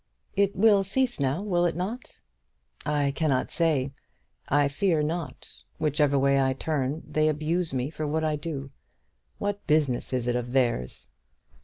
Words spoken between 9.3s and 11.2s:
What business is it of theirs?"